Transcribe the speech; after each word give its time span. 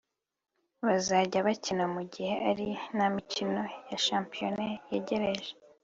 bakazajya 0.85 1.39
bakina 1.47 1.85
mu 1.95 2.01
gihe 2.13 2.33
ari 2.49 2.67
nta 2.95 3.07
mikino 3.15 3.61
ya 3.89 3.97
shampiyona 4.05 4.63
yegereje 4.91 5.51